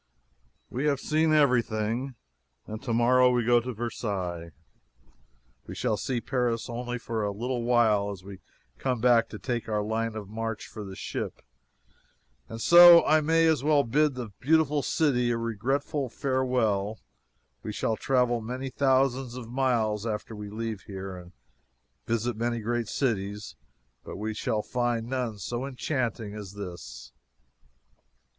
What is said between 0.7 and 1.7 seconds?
We have seen every